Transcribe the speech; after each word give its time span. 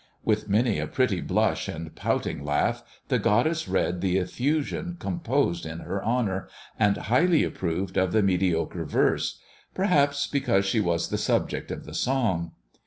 With 0.23 0.49
many 0.49 0.79
a 0.79 0.87
pretty 0.87 1.21
blush 1.21 1.67
and 1.67 1.93
pouting 1.95 2.43
laugh, 2.43 2.81
the 3.09 3.19
goddess 3.19 3.67
read 3.67 4.01
the 4.01 4.17
effusion 4.17 4.97
composed 4.99 5.63
in 5.63 5.81
her 5.81 6.03
honour, 6.03 6.49
and 6.79 6.97
highly 6.97 7.43
approved 7.43 7.97
of 7.97 8.11
the 8.11 8.23
mediocre 8.23 8.83
verse; 8.83 9.39
perhaps 9.75 10.25
because 10.25 10.65
^he 10.65 10.81
was 10.81 11.09
the 11.09 11.19
subject 11.19 11.69
of 11.69 11.85
the 11.85 11.93
song. 11.93 12.53